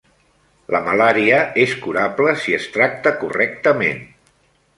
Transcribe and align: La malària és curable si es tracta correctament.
La 0.75 0.79
malària 0.87 1.41
és 1.65 1.75
curable 1.83 2.33
si 2.45 2.57
es 2.61 2.67
tracta 2.79 3.15
correctament. 3.27 4.03